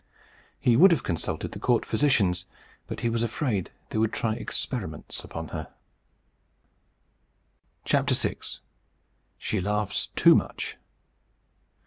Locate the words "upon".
5.23-5.49